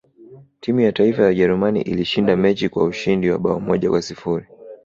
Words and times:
timu 0.59 0.79
ya 0.79 0.91
taifa 0.91 1.23
ya 1.23 1.29
ujerumani 1.29 1.81
ilishinda 1.81 2.35
mechi 2.35 2.69
kwa 2.69 2.83
ushindi 2.83 3.29
wa 3.29 3.39
bao 3.39 3.59
moja 3.59 3.89
kwa 3.89 4.01
sifuri 4.01 4.45